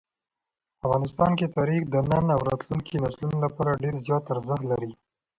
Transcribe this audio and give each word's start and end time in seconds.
افغانستان 0.85 1.31
کې 1.39 1.53
تاریخ 1.57 1.81
د 1.89 1.95
نن 2.09 2.25
او 2.35 2.41
راتلونکي 2.49 2.95
نسلونو 3.03 3.37
لپاره 3.45 3.79
ډېر 3.83 3.95
زیات 4.05 4.23
ارزښت 4.33 4.63
لري. 4.71 4.91